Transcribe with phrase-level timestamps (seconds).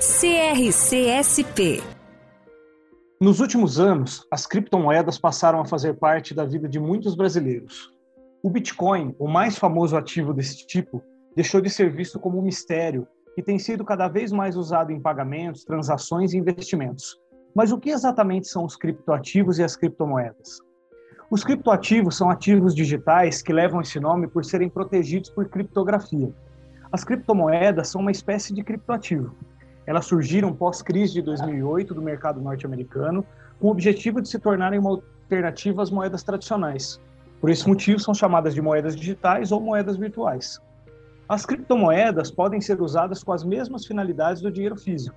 [0.00, 1.82] CRCSP.
[3.20, 7.92] Nos últimos anos, as criptomoedas passaram a fazer parte da vida de muitos brasileiros.
[8.40, 11.02] O Bitcoin, o mais famoso ativo desse tipo,
[11.34, 15.00] deixou de ser visto como um mistério e tem sido cada vez mais usado em
[15.00, 17.18] pagamentos, transações e investimentos.
[17.52, 20.60] Mas o que exatamente são os criptoativos e as criptomoedas?
[21.28, 26.32] Os criptoativos são ativos digitais que levam esse nome por serem protegidos por criptografia.
[26.92, 29.34] As criptomoedas são uma espécie de criptoativo
[29.88, 33.24] elas surgiram pós-crise de 2008 do mercado norte-americano,
[33.58, 37.00] com o objetivo de se tornarem uma alternativa às moedas tradicionais.
[37.40, 40.60] Por esse motivo, são chamadas de moedas digitais ou moedas virtuais.
[41.26, 45.16] As criptomoedas podem ser usadas com as mesmas finalidades do dinheiro físico.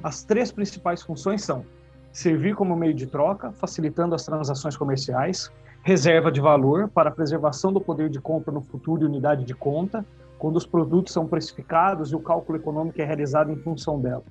[0.00, 1.64] As três principais funções são
[2.12, 5.50] servir como meio de troca, facilitando as transações comerciais,
[5.82, 10.06] reserva de valor para preservação do poder de compra no futuro e unidade de conta,
[10.38, 14.24] quando os produtos são precificados e o cálculo econômico é realizado em função dela.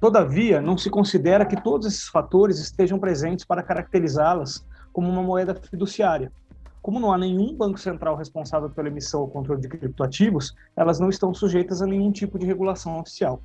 [0.00, 5.54] Todavia, não se considera que todos esses fatores estejam presentes para caracterizá-las como uma moeda
[5.54, 6.32] fiduciária.
[6.80, 11.10] Como não há nenhum banco central responsável pela emissão ou controle de criptoativos, elas não
[11.10, 13.42] estão sujeitas a nenhum tipo de regulação oficial.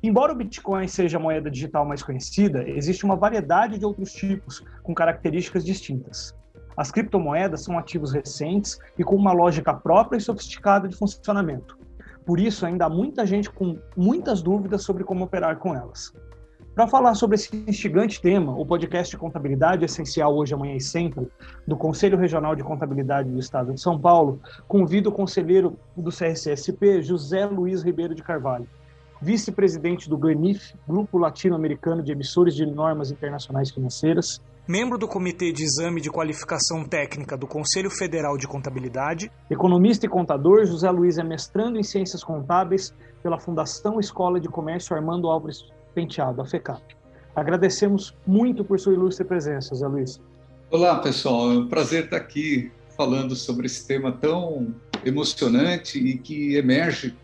[0.00, 4.62] Embora o Bitcoin seja a moeda digital mais conhecida, existe uma variedade de outros tipos
[4.84, 6.32] com características distintas.
[6.76, 11.78] As criptomoedas são ativos recentes e com uma lógica própria e sofisticada de funcionamento.
[12.24, 16.12] Por isso, ainda há muita gente com muitas dúvidas sobre como operar com elas.
[16.74, 21.26] Para falar sobre esse instigante tema, o podcast de Contabilidade Essencial Hoje, Amanhã e Sempre,
[21.66, 24.38] do Conselho Regional de Contabilidade do Estado de São Paulo,
[24.68, 28.68] convido o conselheiro do CRCSP, José Luiz Ribeiro de Carvalho,
[29.22, 35.62] vice-presidente do GANIF, Grupo Latino-Americano de Emissores de Normas Internacionais Financeiras, membro do Comitê de
[35.62, 39.30] Exame de Qualificação Técnica do Conselho Federal de Contabilidade.
[39.48, 44.96] Economista e contador, José Luiz é mestrando em Ciências Contábeis pela Fundação Escola de Comércio
[44.96, 46.82] Armando Álvares Penteado, a FECAP.
[47.34, 50.20] Agradecemos muito por sua ilustre presença, José Luiz.
[50.68, 51.52] Olá, pessoal.
[51.52, 54.74] É um prazer estar aqui falando sobre esse tema tão
[55.04, 57.14] emocionante e que emerge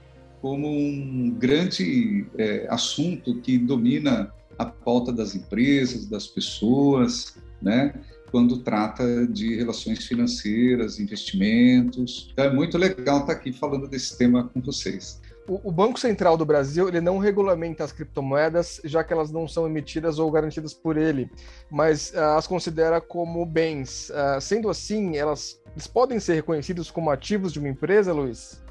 [0.41, 7.95] como um grande é, assunto que domina a pauta das empresas, das pessoas, né?
[8.33, 12.31] quando trata de relações financeiras, investimentos.
[12.33, 15.21] Então, é muito legal estar aqui falando desse tema com vocês.
[15.47, 19.67] O, Banco Central do Brasil ele não regulamenta as criptomoedas, já que elas não são
[19.67, 21.29] emitidas ou garantidas por ele,
[21.71, 24.11] mas uh, as considera como bens.
[24.11, 25.61] Uh, sendo assim, elas,
[25.93, 28.63] podem ser reconhecidos como ativos de uma empresa, Luiz?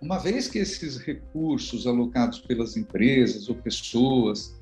[0.00, 4.54] Uma vez que esses recursos alocados pelas empresas ou pessoas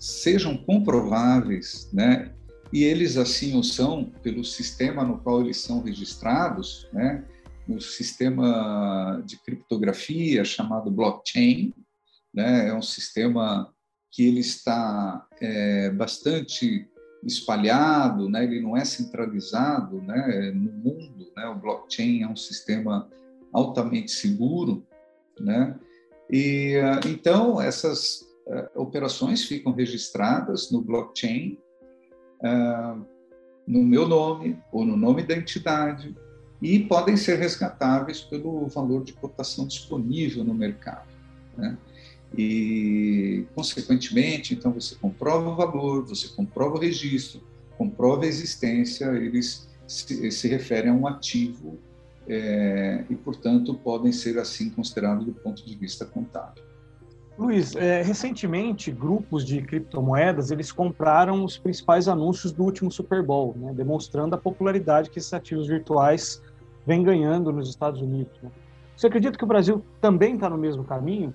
[0.00, 2.34] sejam comprováveis, né?
[2.72, 7.24] E eles assim o são pelo sistema no qual eles são registrados, né?
[7.68, 11.74] No sistema de criptografia chamado blockchain,
[12.32, 12.68] né?
[12.68, 13.70] É um sistema
[14.10, 16.88] que ele está é, bastante
[17.22, 18.44] espalhado, né?
[18.44, 20.50] Ele não é centralizado, né?
[20.54, 21.46] No mundo, né?
[21.46, 23.06] O blockchain é um sistema
[23.52, 24.86] altamente seguro,
[25.38, 25.78] né?
[26.30, 28.29] E então essas
[28.74, 31.58] operações ficam registradas no blockchain,
[32.40, 33.04] uh,
[33.66, 36.16] no meu nome ou no nome da entidade,
[36.60, 41.08] e podem ser resgatáveis pelo valor de cotação disponível no mercado.
[41.56, 41.78] Né?
[42.36, 47.40] E, consequentemente, então você comprova o valor, você comprova o registro,
[47.78, 51.78] comprova a existência, eles se, se referem a um ativo
[52.28, 56.69] é, e, portanto, podem ser assim considerados do ponto de vista contábil.
[57.40, 63.56] Luiz, é, recentemente grupos de criptomoedas eles compraram os principais anúncios do último Super Bowl,
[63.56, 66.42] né, demonstrando a popularidade que esses ativos virtuais
[66.86, 68.38] vêm ganhando nos Estados Unidos.
[68.42, 68.50] Né?
[68.94, 71.34] Você acredita que o Brasil também está no mesmo caminho?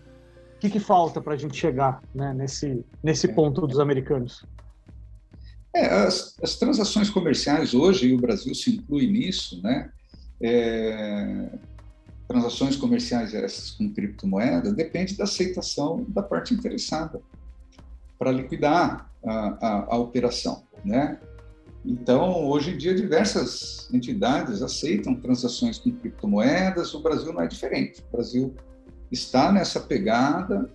[0.55, 4.45] O que, que falta para a gente chegar né, nesse, nesse ponto dos americanos?
[5.75, 9.89] É, as, as, transações comerciais hoje, e o Brasil se inclui nisso, né?
[10.39, 11.49] É,
[12.27, 17.21] transações comerciais essas com criptomoeda depende da aceitação da parte interessada
[18.17, 21.19] para liquidar a, a, a, operação, né?
[21.83, 28.01] Então, hoje em dia, diversas entidades aceitam transações com criptomoedas, o Brasil não é diferente.
[28.01, 28.55] O Brasil
[29.11, 30.67] está nessa pegada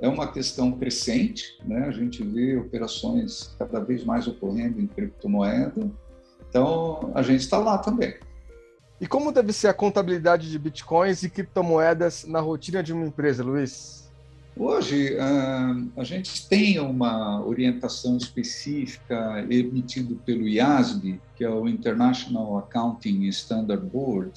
[0.00, 1.86] é uma questão crescente, né?
[1.86, 5.90] A gente vê operações cada vez mais ocorrendo em criptomoeda.
[6.48, 8.14] Então, a gente está lá também.
[9.00, 13.44] E como deve ser a contabilidade de bitcoins e criptomoedas na rotina de uma empresa,
[13.44, 14.10] Luiz?
[14.56, 15.16] Hoje,
[15.96, 23.86] a gente tem uma orientação específica emitida pelo IASB, que é o International Accounting Standard
[23.86, 24.32] Board,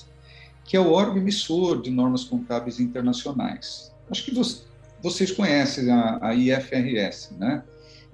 [0.63, 3.91] que é o órgão emissor de normas contábeis internacionais.
[4.11, 4.31] Acho que
[5.01, 7.63] vocês conhecem a IFRS, né?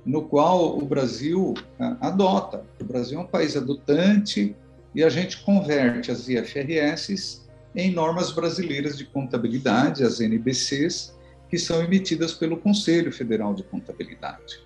[0.05, 1.53] no qual o Brasil
[1.99, 2.63] adota.
[2.79, 4.55] O Brasil é um país adotante
[4.97, 7.45] e a gente converte as IFRS
[7.75, 11.15] em normas brasileiras de contabilidade, as NBCs,
[11.47, 14.59] que são emitidas pelo Conselho Federal de Contabilidade.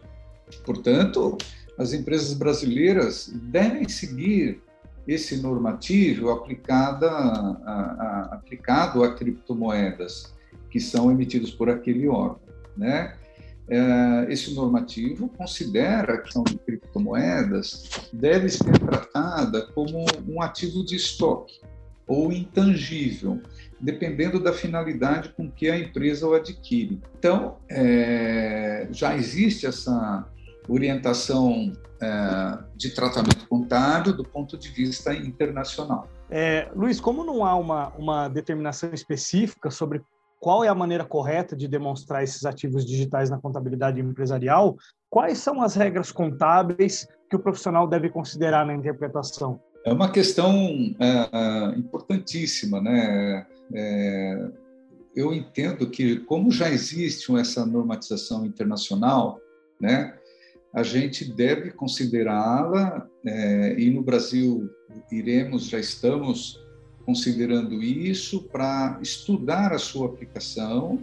[0.64, 1.38] Portanto,
[1.78, 4.64] as empresas brasileiras devem seguir
[5.06, 10.34] esse normativo a, a, aplicado a criptomoedas
[10.70, 12.40] que são emitidos por aquele órgão,
[12.78, 13.18] né?
[13.68, 20.96] É, esse normativo considera a questão de criptomoedas deve ser tratada como um ativo de
[20.96, 21.62] estoque
[22.08, 23.40] ou intangível,
[23.80, 27.00] dependendo da finalidade com que a empresa o adquire.
[27.18, 30.28] Então, é, já existe essa
[30.68, 31.72] orientação
[32.02, 36.10] é, de tratamento contábil do ponto de vista internacional.
[36.30, 40.02] É, Luiz, como não há uma, uma determinação específica sobre
[40.42, 44.76] qual é a maneira correta de demonstrar esses ativos digitais na contabilidade empresarial,
[45.08, 49.62] quais são as regras contábeis que o profissional deve considerar na interpretação?
[49.86, 50.52] É uma questão
[51.00, 53.46] é, é importantíssima, né?
[53.74, 54.52] É,
[55.16, 59.40] eu entendo que, como já existe essa normatização internacional,
[59.80, 60.18] né,
[60.74, 64.70] a gente deve considerá-la, é, e no Brasil
[65.12, 66.60] iremos, já estamos
[67.12, 70.98] considerando isso para estudar a sua aplicação,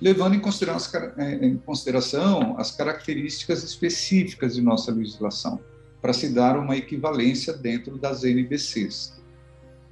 [0.00, 5.58] levando em consideração, as, é, em consideração as características específicas de nossa legislação,
[6.00, 9.20] para se dar uma equivalência dentro das NBCs.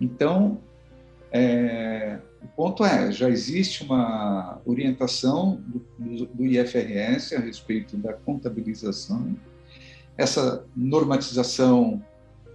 [0.01, 0.61] Então,
[1.33, 9.37] é, o ponto é, já existe uma orientação do, do, IFRS a respeito da contabilização.
[10.17, 12.01] Essa normatização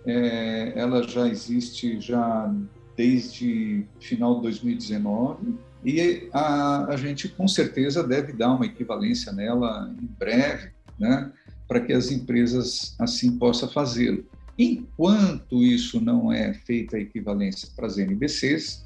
[0.06, 2.50] é, ela já existe já
[2.98, 5.56] desde final de 2019
[5.86, 11.32] e a, a gente com certeza deve dar uma equivalência nela em breve, né,
[11.68, 14.26] para que as empresas assim possam fazê-lo.
[14.58, 18.84] Enquanto isso não é feita a equivalência para as NBCs,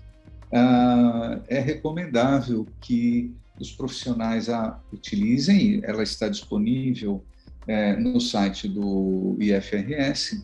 [0.53, 7.23] ah, é recomendável que os profissionais a utilizem, ela está disponível
[7.67, 10.43] é, no site do IFRS,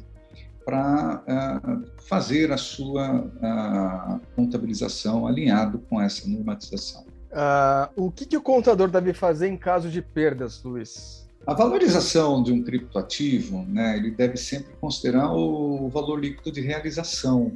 [0.67, 7.05] para uh, fazer a sua uh, contabilização alinhado com essa normatização.
[7.31, 11.25] Uh, o que, que, o contador deve fazer em caso de perdas, Luiz?
[11.45, 17.53] A valorização de um criptoativo, né, ele deve sempre considerar o valor líquido de realização,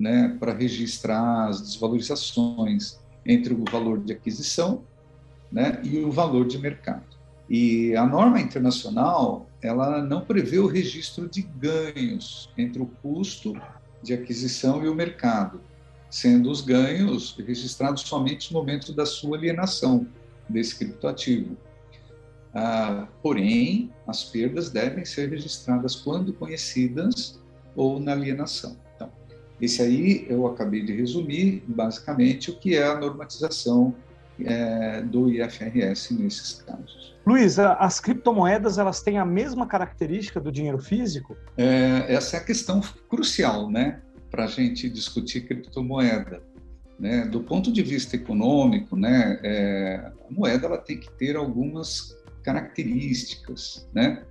[0.00, 4.82] né, para registrar as desvalorizações entre o valor de aquisição
[5.52, 7.04] né, e o valor de mercado.
[7.50, 13.54] E a norma internacional, ela não prevê o registro de ganhos entre o custo
[14.02, 15.60] de aquisição e o mercado,
[16.10, 20.06] sendo os ganhos registrados somente no momento da sua alienação
[20.48, 21.56] desse criptoativo.
[22.54, 27.38] Ah, porém, as perdas devem ser registradas quando conhecidas
[27.74, 28.76] ou na alienação.
[28.94, 29.10] Então,
[29.60, 33.94] esse aí eu acabei de resumir basicamente o que é a normatização
[34.44, 37.16] é, do IFRS nesses casos.
[37.26, 41.36] Luiz, as criptomoedas elas têm a mesma característica do dinheiro físico?
[41.56, 44.00] É, essa é a questão crucial, né,
[44.30, 46.42] para a gente discutir criptomoeda.
[46.98, 47.26] Né?
[47.26, 52.16] Do ponto de vista econômico, né, é, a moeda ela tem que ter algumas
[52.46, 54.22] características, né?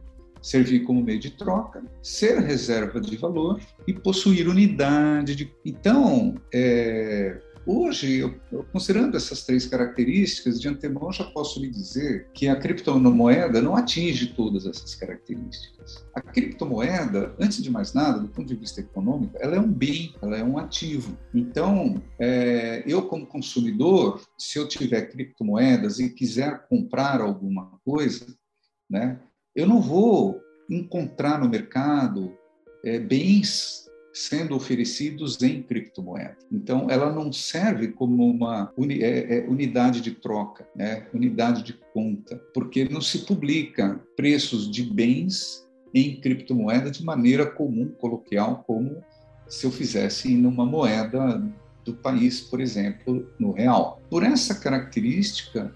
[0.41, 5.51] Servir como meio de troca, ser reserva de valor e possuir unidade de.
[5.65, 12.47] Então, é, Hoje, eu, considerando essas três características, de antemão já posso lhe dizer que
[12.47, 16.05] a criptomoeda não atinge todas essas características.
[16.13, 20.13] A criptomoeda, antes de mais nada, do ponto de vista econômico, ela é um bem,
[20.21, 21.17] ela é um ativo.
[21.33, 28.27] Então, é, eu como consumidor, se eu tiver criptomoedas e quiser comprar alguma coisa,
[28.87, 29.19] né,
[29.55, 32.31] eu não vou encontrar no mercado
[32.83, 33.84] é, bens
[34.15, 36.37] sendo oferecidos em criptomoeda.
[36.49, 41.05] Então, ela não serve como uma uni, é, é, unidade de troca, né?
[41.13, 47.89] unidade de conta, porque não se publica preços de bens em criptomoeda de maneira comum,
[47.99, 49.03] coloquial, como
[49.49, 51.43] se eu fizesse em uma moeda
[51.83, 54.01] do país, por exemplo, no real.
[54.09, 55.73] Por essa característica,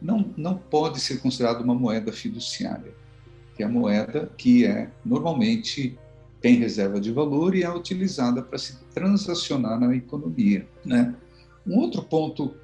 [0.00, 2.94] não, não pode ser considerado uma moeda fiduciária,
[3.56, 5.98] que é a moeda que é normalmente
[6.40, 11.14] tem reserva de valor e é utilizada para se transacionar na economia, né?
[11.66, 12.54] Um outro ponto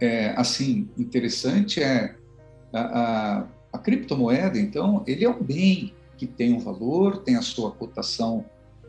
[0.00, 2.16] é, assim interessante é
[2.72, 4.58] a, a, a, criptomoeda.
[4.58, 8.44] Então, ele é um bem que tem um valor, tem a sua cotação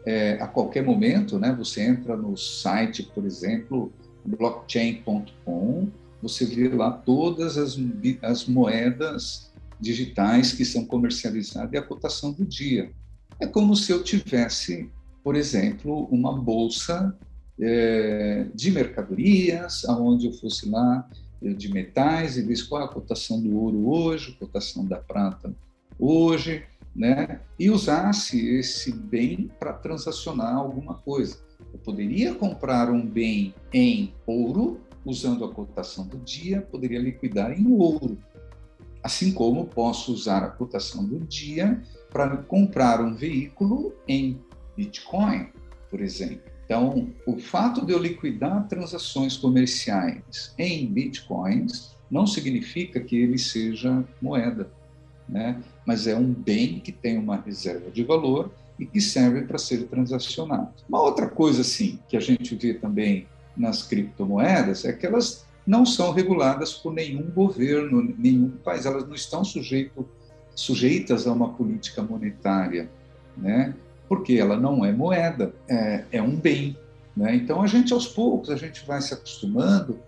[0.06, 1.54] é, a qualquer momento, né?
[1.58, 3.92] Você entra no site, por exemplo,
[4.26, 5.90] blockchain.com,
[6.22, 7.78] você vê lá todas as,
[8.22, 12.92] as moedas digitais que são comercializadas e a cotação do dia.
[13.44, 14.90] É como se eu tivesse,
[15.22, 17.14] por exemplo, uma bolsa
[17.60, 21.06] é, de mercadorias, aonde eu fosse lá
[21.42, 25.54] de metais e visse qual é a cotação do ouro hoje, cotação da prata
[26.00, 26.64] hoje,
[26.96, 27.42] né?
[27.60, 31.40] E usasse esse bem para transacionar alguma coisa.
[31.74, 37.68] Eu poderia comprar um bem em ouro usando a cotação do dia, poderia liquidar em
[37.68, 38.18] ouro.
[39.04, 41.84] Assim como posso usar a cotação do dia
[42.14, 44.40] para comprar um veículo em
[44.78, 45.48] Bitcoin,
[45.90, 46.54] por exemplo.
[46.64, 54.04] Então, o fato de eu liquidar transações comerciais em Bitcoins não significa que ele seja
[54.22, 54.72] moeda,
[55.28, 55.62] né?
[55.86, 59.88] mas é um bem que tem uma reserva de valor e que serve para ser
[59.88, 60.72] transacionado.
[60.88, 63.28] Uma outra coisa, assim, que a gente vê também
[63.58, 69.16] nas criptomoedas é que elas não são reguladas por nenhum governo, nenhum país, elas não
[69.16, 70.08] estão sujeito,
[70.56, 72.90] sujeitas a uma política monetária,
[73.38, 73.74] né?
[74.08, 76.78] porque ela não é moeda, é, é um bem.
[77.16, 77.36] Né?
[77.36, 80.00] Então, a gente, aos poucos, a gente vai se acostumando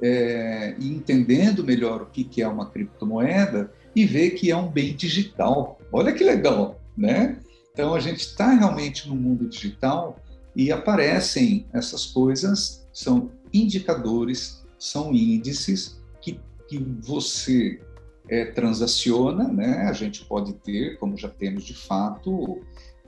[0.00, 4.68] é, e entendendo melhor o que, que é uma criptomoeda e ver que é um
[4.68, 5.78] bem digital.
[5.90, 7.38] Olha que legal, né?
[7.72, 10.18] Então, a gente está realmente no mundo digital
[10.54, 17.80] e aparecem essas coisas são indicadores, são índices que, que você
[18.28, 19.86] é, transaciona, né?
[19.88, 22.60] A gente pode ter, como já temos de fato,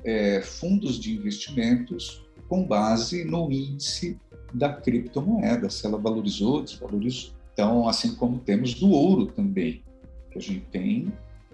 [0.04, 4.18] é, fundos de investimentos com base no índice
[4.52, 7.32] da criptomoeda, se ela valorizou, desvalorizou.
[7.52, 9.84] Então, assim como temos do ouro também,
[10.30, 11.12] que a gente tem,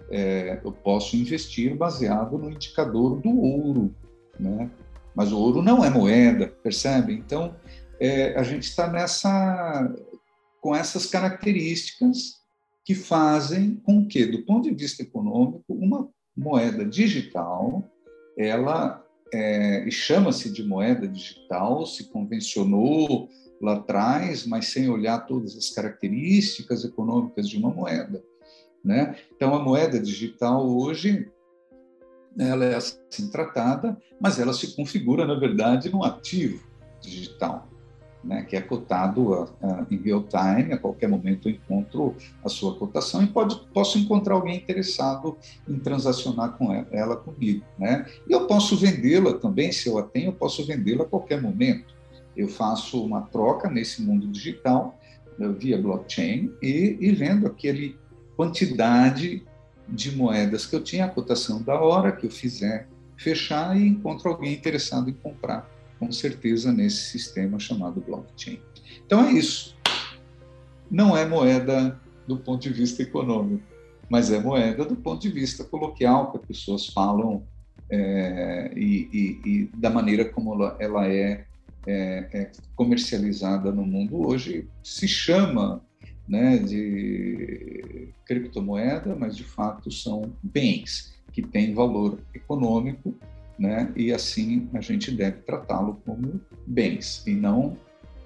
[0.09, 3.93] é, eu posso investir baseado no indicador do ouro,
[4.39, 4.69] né?
[5.13, 7.13] Mas o ouro não é moeda, percebe?
[7.13, 7.55] Então,
[7.99, 9.93] é, a gente está nessa
[10.61, 12.36] com essas características
[12.87, 17.83] que fazem com que, do ponto de vista econômico, uma moeda digital,
[18.37, 23.27] ela é, chama-se de moeda digital, se convencionou
[23.61, 28.23] lá atrás, mas sem olhar todas as características econômicas de uma moeda.
[28.85, 29.17] Né?
[29.35, 31.29] Então, a moeda digital hoje
[32.39, 36.65] ela é assim tratada, mas ela se configura, na verdade, num ativo
[37.01, 37.66] digital
[38.27, 42.49] né, que é cotado a, a, em real time, a qualquer momento eu encontro a
[42.49, 47.63] sua cotação e pode, posso encontrar alguém interessado em transacionar com ela, ela comigo.
[47.79, 48.05] Né?
[48.27, 51.95] E eu posso vendê-la também, se eu a tenho, eu posso vendê-la a qualquer momento.
[52.35, 54.99] Eu faço uma troca nesse mundo digital
[55.39, 57.97] né, via blockchain e, e vendo aquele
[58.35, 59.43] quantidade
[59.87, 64.29] de moedas que eu tinha, a cotação da hora que eu fizer fechar e encontro
[64.29, 68.59] alguém interessado em comprar com certeza nesse sistema chamado blockchain.
[69.05, 69.75] Então é isso.
[70.89, 73.63] Não é moeda do ponto de vista econômico,
[74.09, 77.43] mas é moeda do ponto de vista coloquial, que as pessoas falam
[77.89, 81.45] é, e, e, e, da maneira como ela, é,
[81.85, 84.67] é, é, comercializada no mundo hoje.
[84.83, 85.81] Se chama
[86.27, 93.15] né, de criptomoeda, mas de fato são bens que têm valor econômico
[93.57, 93.91] né?
[93.95, 97.77] E assim a gente deve tratá-lo como bens e não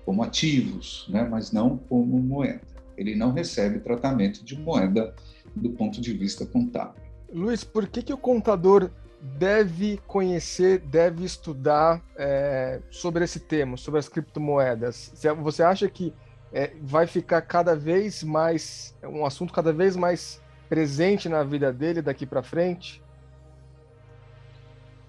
[0.06, 1.28] como ativos, né?
[1.30, 2.62] Mas não como moeda.
[2.98, 5.14] Ele não recebe tratamento de moeda
[5.56, 7.02] do ponto de vista contábil.
[7.34, 8.90] Luiz, por que, que o contador
[9.38, 15.14] deve conhecer, deve estudar é, sobre esse tema, sobre as criptomoedas?
[15.42, 16.14] Você acha que
[16.52, 22.02] é, vai ficar cada vez mais um assunto cada vez mais presente na vida dele
[22.02, 23.02] daqui para frente?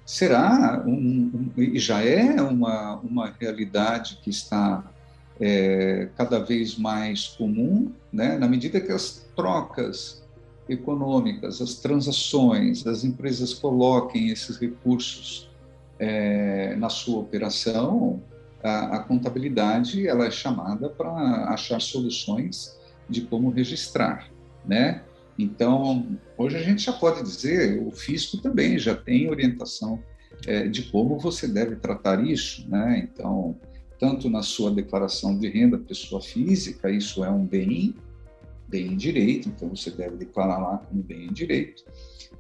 [0.05, 4.85] Será um, um, já é uma, uma realidade que está
[5.41, 8.37] é, cada vez mais comum, né?
[8.39, 10.23] na medida que as trocas
[10.69, 15.51] econômicas, as transações, as empresas coloquem esses recursos
[15.99, 18.23] é, na sua operação,
[18.63, 22.79] a, a, contabilidade ela é chamada para achar soluções
[23.09, 24.29] de como registrar,
[24.65, 25.03] né?
[25.43, 30.01] Então, hoje a gente já pode dizer, o fisco também já tem orientação
[30.47, 33.09] é, de como você deve tratar isso, né?
[33.11, 33.59] Então,
[33.99, 37.95] tanto na sua declaração de renda pessoa física, isso é um bem,
[38.69, 41.85] bem em direito, então você deve declarar lá como bem em direito,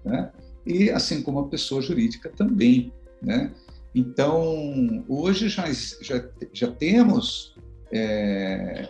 [0.04, 0.30] né?
[0.64, 3.52] E assim como a pessoa jurídica também, né?
[3.94, 5.64] Então, hoje já,
[6.00, 7.54] já, já temos
[7.90, 8.88] é,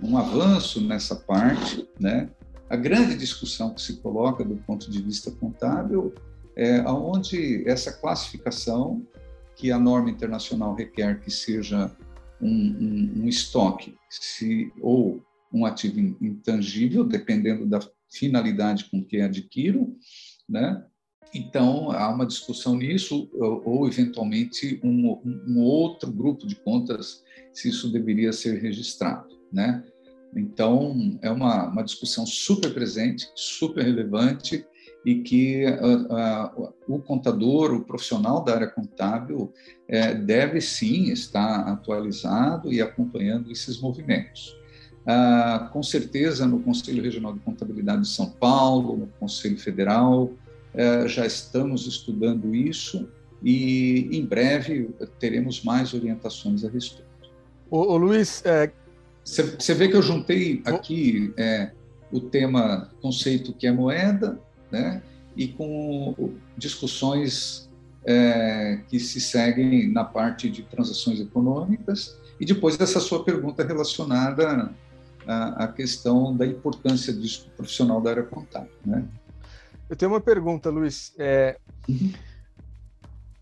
[0.00, 2.30] um avanço nessa parte, né?
[2.70, 6.14] A grande discussão que se coloca do ponto de vista contábil
[6.54, 9.04] é aonde essa classificação
[9.56, 11.90] que a norma internacional requer que seja
[12.40, 15.20] um, um, um estoque se, ou
[15.52, 19.96] um ativo intangível, dependendo da finalidade com que adquiro,
[20.48, 20.84] né?
[21.34, 27.22] Então, há uma discussão nisso, ou, ou eventualmente um, um, outro grupo de contas,
[27.52, 29.84] se isso deveria ser registrado, né?
[30.34, 34.64] Então, é uma, uma discussão super presente, super relevante,
[35.04, 39.52] e que uh, uh, o contador, o profissional da área contábil,
[39.88, 44.60] uh, deve sim estar atualizado e acompanhando esses movimentos.
[45.06, 50.32] Ah, com certeza, no Conselho Regional de Contabilidade de São Paulo, no Conselho Federal,
[50.74, 53.08] eh, já estamos estudando isso
[53.42, 57.08] e em breve teremos mais orientações a respeito.
[57.70, 58.42] Ô, Luiz,
[59.24, 61.70] você vê que eu juntei aqui é,
[62.10, 65.02] o tema conceito que é moeda, né?
[65.36, 67.70] e com discussões
[68.04, 74.72] é, que se seguem na parte de transações econômicas, e depois dessa sua pergunta relacionada
[75.26, 78.72] à, à questão da importância disso para o profissional da área contábil.
[78.84, 79.04] Né?
[79.88, 81.12] Eu tenho uma pergunta, Luiz.
[81.18, 81.58] É,
[81.88, 82.12] uhum.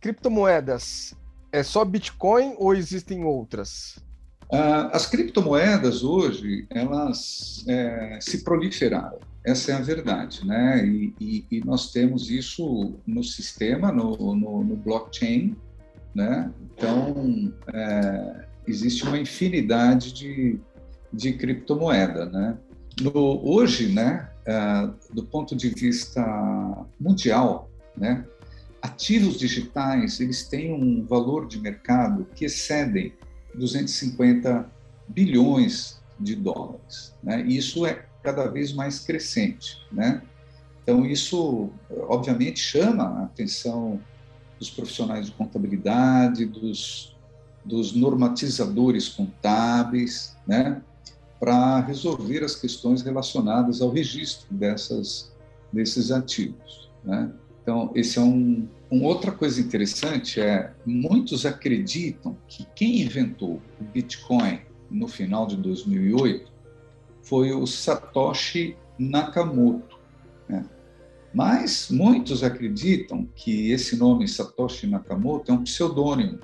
[0.01, 1.15] Criptomoedas,
[1.53, 3.99] é só Bitcoin ou existem outras?
[4.53, 9.19] Ah, as criptomoedas hoje, elas é, se proliferaram.
[9.45, 10.87] Essa é a verdade, né?
[10.87, 15.57] E, e, e nós temos isso no sistema, no, no, no blockchain,
[16.15, 16.51] né?
[16.63, 20.59] Então, é, existe uma infinidade de,
[21.13, 22.57] de criptomoeda, né?
[23.01, 26.21] No, hoje, né, é, do ponto de vista
[26.99, 28.25] mundial, né,
[28.83, 33.13] ativos digitais eles têm um valor de mercado que excedem
[33.55, 34.71] 250
[35.09, 37.15] bilhões de dólares.
[37.23, 37.43] Né?
[37.43, 40.23] Isso é cada vez mais crescente, né?
[40.83, 41.71] Então isso,
[42.09, 44.01] obviamente, chama a atenção
[44.59, 47.15] dos profissionais de contabilidade, dos,
[47.65, 50.83] dos normatizadores contábeis, né?
[51.39, 55.31] Para resolver as questões relacionadas ao registro dessas
[55.73, 57.31] desses ativos, né?
[57.63, 63.85] Então esse é um, uma outra coisa interessante é muitos acreditam que quem inventou o
[63.85, 66.51] Bitcoin no final de 2008
[67.23, 69.99] foi o Satoshi Nakamoto.
[70.49, 70.65] Né?
[71.35, 76.39] Mas muitos acreditam que esse nome Satoshi Nakamoto é um pseudônimo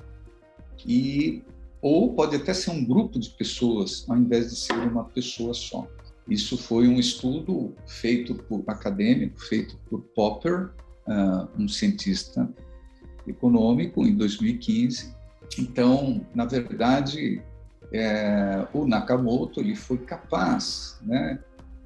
[0.85, 1.41] e
[1.81, 5.87] ou pode até ser um grupo de pessoas ao invés de ser uma pessoa só.
[6.27, 10.71] Isso foi um estudo feito por acadêmico, feito por Popper,
[11.07, 12.49] uh, um cientista
[13.27, 15.13] econômico, em 2015.
[15.57, 17.41] Então, na verdade,
[17.91, 21.39] é, o Nakamoto ele foi capaz né,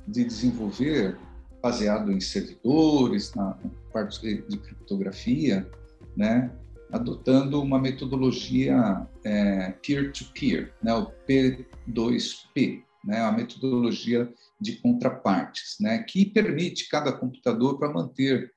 [0.07, 1.17] de desenvolver,
[1.61, 3.57] baseado em servidores, na,
[3.91, 5.69] parte de criptografia,
[6.15, 6.51] né,
[6.91, 15.99] adotando uma metodologia é, peer-to-peer, -peer, né, o P2P, né, a metodologia de contrapartes, né,
[16.03, 18.51] que permite cada computador para manter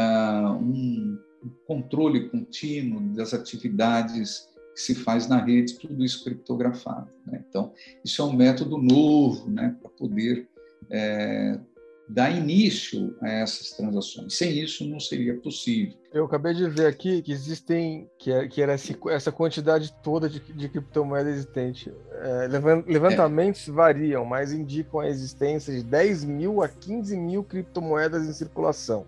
[0.00, 1.18] um
[1.66, 7.10] controle contínuo das atividades que se faz na rede, tudo isso criptografado.
[7.26, 7.44] Né?
[7.48, 7.72] Então,
[8.04, 10.48] isso é um método novo né, para poder
[10.90, 11.58] é,
[12.08, 14.36] dar início a essas transações.
[14.36, 15.94] Sem isso, não seria possível.
[16.12, 18.74] Eu acabei de ver aqui que existem, que, é, que era
[19.10, 21.92] essa quantidade toda de, de criptomoeda existente.
[22.20, 22.48] É,
[22.86, 29.06] levantamentos variam, mas indicam a existência de 10 mil a 15 mil criptomoedas em circulação.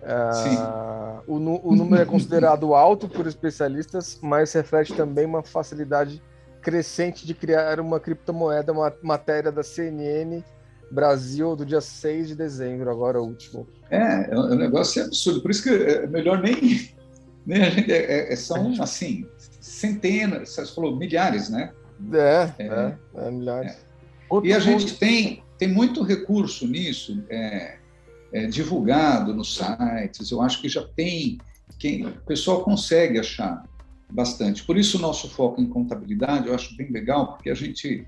[0.00, 6.22] Uh, o, o, número é considerado alto por especialistas, mas reflete também uma facilidade
[6.62, 10.42] crescente de criar uma criptomoeda, uma matéria da CNN
[10.90, 13.66] Brasil do dia 6 de dezembro, agora o último.
[13.90, 16.90] É, é um negócio absurdo, por isso que é melhor nem.
[17.44, 19.26] nem a gente, é, é, são, assim,
[19.60, 21.72] centenas, você falou milhares, né?
[22.12, 23.76] É, é, é, é milhares.
[24.42, 27.22] E a gente tem, tem muito recurso nisso.
[27.28, 27.78] É,
[28.32, 31.38] é, divulgado nos sites, eu acho que já tem,
[31.78, 33.62] quem, o pessoal consegue achar
[34.10, 34.64] bastante.
[34.64, 38.06] Por isso o nosso foco em contabilidade eu acho bem legal, porque a gente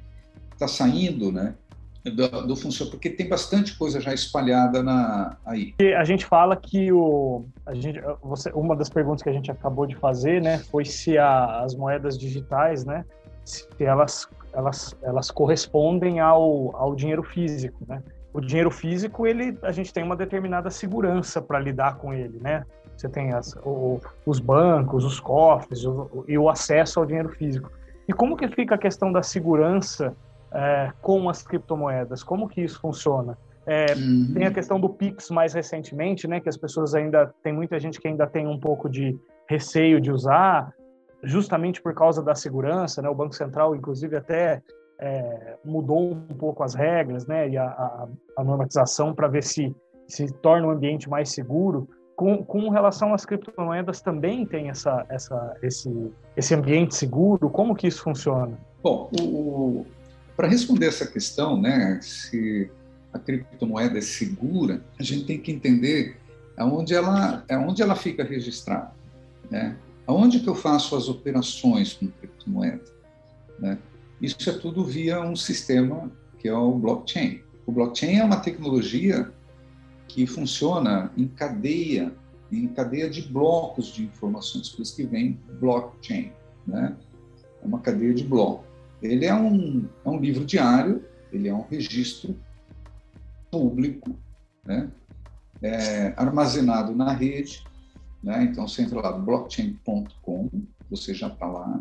[0.52, 1.54] está saindo, né?
[2.02, 5.74] Do, do funcionamento, porque tem bastante coisa já espalhada na, aí.
[5.78, 9.50] E a gente fala que o, a gente, você, uma das perguntas que a gente
[9.50, 13.04] acabou de fazer, né, foi se a, as moedas digitais, né,
[13.44, 18.02] se elas, elas, elas correspondem ao, ao dinheiro físico, né?
[18.32, 22.64] O dinheiro físico, ele, a gente tem uma determinada segurança para lidar com ele, né?
[22.96, 27.70] Você tem as, o, os bancos, os cofres o, e o acesso ao dinheiro físico.
[28.06, 30.14] E como que fica a questão da segurança
[30.52, 32.22] é, com as criptomoedas?
[32.22, 33.38] Como que isso funciona?
[33.66, 34.32] É, uhum.
[34.34, 36.40] Tem a questão do Pix mais recentemente, né?
[36.40, 40.10] Que as pessoas ainda tem muita gente que ainda tem um pouco de receio de
[40.10, 40.72] usar,
[41.22, 43.08] justamente por causa da segurança, né?
[43.08, 44.62] O Banco Central, inclusive, até
[45.00, 47.48] é, mudou um pouco as regras, né?
[47.48, 49.74] E a, a, a normatização para ver se
[50.10, 51.88] se torna um ambiente mais seguro.
[52.16, 57.48] Com, com relação às criptomoedas, também tem essa, essa, esse, esse ambiente seguro?
[57.48, 58.58] Como que isso funciona?
[58.82, 59.10] Bom,
[60.36, 62.70] para responder essa questão, né, se
[63.12, 66.18] a criptomoeda é segura, a gente tem que entender
[66.58, 68.92] aonde ela, aonde ela fica registrada,
[69.50, 69.76] né?
[70.06, 72.84] Aonde que eu faço as operações com criptomoeda,
[73.58, 73.78] né?
[74.20, 77.42] Isso é tudo via um sistema que é o blockchain.
[77.66, 79.30] O blockchain é uma tecnologia
[80.08, 82.12] que funciona em cadeia,
[82.50, 86.32] em cadeia de blocos de informações, por isso que vem blockchain,
[86.66, 86.96] né?
[87.62, 88.66] É uma cadeia de blocos.
[89.00, 92.36] Ele é um, é um livro diário, ele é um registro
[93.50, 94.18] público,
[94.64, 94.90] né?
[95.62, 97.64] É, armazenado na rede,
[98.22, 98.44] né?
[98.44, 100.50] Então você entra lá blockchain.com,
[100.90, 101.80] você já está lá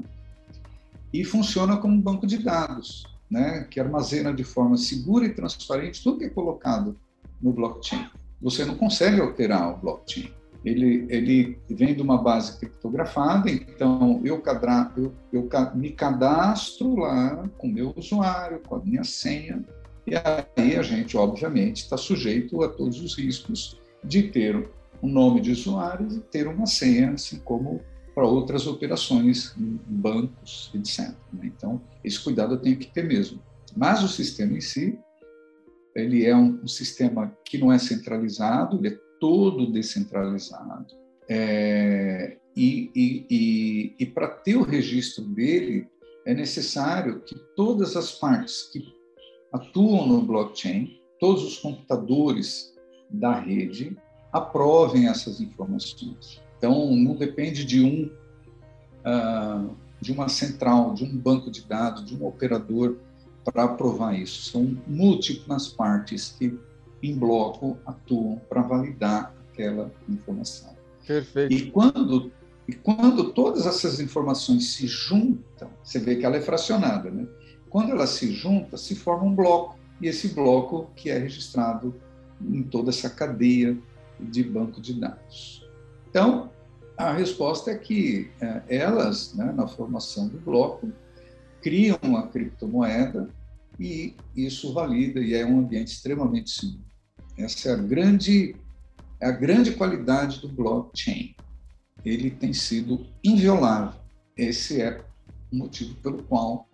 [1.13, 3.67] e funciona como um banco de dados, né?
[3.69, 6.97] Que armazena de forma segura e transparente tudo que é colocado
[7.41, 8.07] no blockchain.
[8.41, 10.31] Você não consegue alterar o blockchain.
[10.63, 17.47] Ele, ele vem de uma base criptografada, então eu, cadra, eu, eu me cadastro lá
[17.57, 19.63] com o meu usuário, com a minha senha,
[20.09, 20.15] e
[20.57, 24.69] aí a gente, obviamente, está sujeito a todos os riscos de ter
[25.03, 27.79] um nome de usuário e ter uma senha, assim como
[28.13, 31.13] para outras operações bancos, etc.
[31.33, 31.45] Né?
[31.45, 33.41] Então, esse cuidado eu tenho que ter mesmo.
[33.75, 34.97] Mas o sistema em si,
[35.95, 40.87] ele é um, um sistema que não é centralizado, ele é todo descentralizado.
[41.29, 45.87] É, e, e, e, e para ter o registro dele,
[46.25, 48.83] é necessário que todas as partes que
[49.51, 52.73] atuam no blockchain, todos os computadores
[53.09, 53.97] da rede
[54.31, 56.41] aprovem essas informações.
[56.59, 58.11] Então, não depende de um
[59.05, 62.97] uh, de uma central, de um banco de dados, de um operador
[63.43, 64.51] para aprovar isso.
[64.51, 66.57] São múltiplas partes que,
[67.01, 70.75] em bloco, atuam para validar aquela informação.
[71.05, 71.53] Perfeito.
[71.53, 72.31] E quando
[72.67, 77.25] e quando todas essas informações se juntam, você vê que ela é fracionada, né?
[77.67, 81.95] Quando ela se junta, se forma um bloco, e esse bloco que é registrado
[82.39, 83.75] em toda essa cadeia
[84.19, 85.67] de banco de dados.
[86.09, 86.49] Então,
[86.97, 90.91] a resposta é que é, elas, né, na formação do bloco,
[91.61, 93.29] criam a criptomoeda
[93.79, 96.83] e isso valida e é um ambiente extremamente seguro.
[97.37, 98.55] Essa é a grande,
[99.21, 101.35] é a grande qualidade do blockchain.
[102.03, 103.99] Ele tem sido inviolável.
[104.35, 105.01] Esse é
[105.51, 106.67] o motivo pelo qual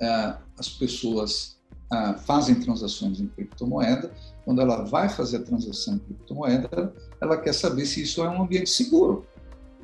[0.00, 1.61] é, as pessoas
[1.92, 4.10] é, fazem transações em criptomoeda.
[4.44, 8.42] Quando ela vai fazer a transação em criptomoeda, ela quer saber se isso é um
[8.42, 9.26] ambiente seguro,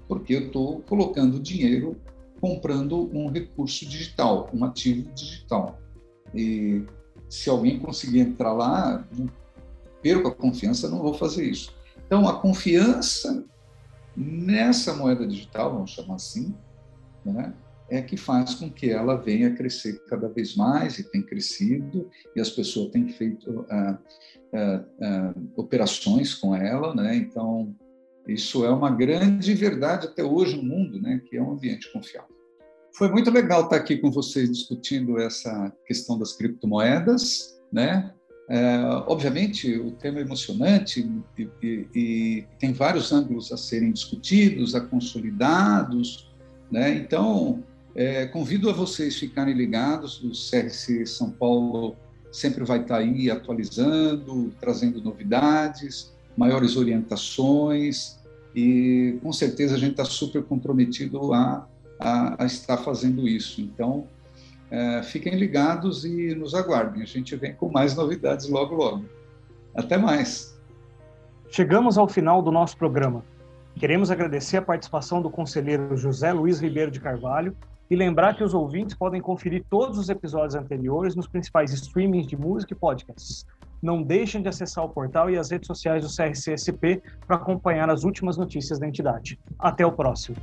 [0.09, 1.97] porque eu estou colocando dinheiro
[2.41, 5.79] comprando um recurso digital, um ativo digital.
[6.35, 6.85] E
[7.29, 9.07] se alguém conseguir entrar lá,
[10.01, 11.75] perco a confiança, não vou fazer isso.
[12.07, 13.45] Então, a confiança
[14.17, 16.55] nessa moeda digital, vamos chamar assim,
[17.25, 17.53] né,
[17.91, 22.11] é que faz com que ela venha a crescer cada vez mais e tem crescido
[22.37, 23.99] e as pessoas têm feito ah,
[24.53, 27.17] ah, ah, operações com ela, né?
[27.17, 27.75] Então
[28.27, 31.23] isso é uma grande verdade até hoje no mundo, né?
[31.27, 32.37] Que é um ambiente confiável.
[32.93, 38.13] Foi muito legal estar aqui com vocês discutindo essa questão das criptomoedas, né?
[38.51, 44.75] É, obviamente, o tema é emocionante e, e, e, tem vários ângulos a serem discutidos,
[44.75, 46.35] a consolidados,
[46.71, 46.95] né?
[46.95, 47.63] Então,
[47.99, 51.97] é, convido a vocês ficarem ligados, o CRC São Paulo
[52.31, 58.17] sempre vai estar aí atualizando, trazendo novidades, maiores orientações,
[58.55, 61.67] e com certeza a gente está super comprometido a,
[61.99, 63.61] a, a, estar fazendo isso.
[63.61, 64.07] Então,
[64.71, 67.03] é, fiquem ligados e nos aguardem.
[67.03, 69.07] A gente vem com mais novidades logo, logo.
[69.75, 70.57] Até mais.
[71.51, 73.25] Chegamos ao final do nosso programa.
[73.75, 77.57] Queremos agradecer a participação do conselheiro José Luiz Ribeiro de Carvalho
[77.91, 82.37] e lembrar que os ouvintes podem conferir todos os episódios anteriores nos principais streamings de
[82.37, 83.47] música e podcasts.
[83.81, 88.05] Não deixem de acessar o portal e as redes sociais do CRCSP para acompanhar as
[88.05, 89.39] últimas notícias da entidade.
[89.59, 90.37] Até o próximo.